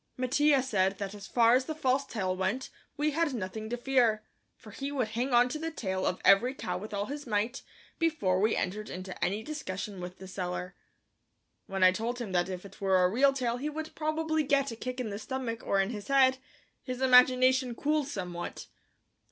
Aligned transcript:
Mattia 0.17 0.63
said 0.63 0.97
that 0.97 1.13
as 1.13 1.27
far 1.27 1.53
as 1.53 1.65
the 1.65 1.75
false 1.75 2.07
tail 2.07 2.35
went 2.35 2.71
we 2.97 3.11
had 3.11 3.35
nothing 3.35 3.69
to 3.69 3.77
fear, 3.77 4.23
for 4.55 4.71
he 4.71 4.91
would 4.91 5.09
hang 5.09 5.31
onto 5.31 5.59
the 5.59 5.69
tail 5.69 6.07
of 6.07 6.19
every 6.25 6.55
cow 6.55 6.75
with 6.75 6.91
all 6.91 7.05
his 7.05 7.27
might, 7.27 7.61
before 7.99 8.39
we 8.39 8.55
entered 8.55 8.89
into 8.89 9.23
any 9.23 9.43
discussion 9.43 10.01
with 10.01 10.17
the 10.17 10.27
seller. 10.27 10.73
When 11.67 11.83
I 11.83 11.91
told 11.91 12.17
him 12.17 12.31
that 12.31 12.49
if 12.49 12.65
it 12.65 12.81
were 12.81 13.03
a 13.03 13.09
real 13.09 13.31
tail 13.31 13.57
he 13.57 13.69
would 13.69 13.93
probably 13.93 14.41
get 14.41 14.71
a 14.71 14.75
kick 14.75 14.99
in 14.99 15.11
the 15.11 15.19
stomach 15.19 15.61
or 15.63 15.79
on 15.79 15.91
his 15.91 16.07
head, 16.07 16.39
his 16.81 16.99
imagination 16.99 17.75
cooled 17.75 18.07
somewhat. 18.07 18.65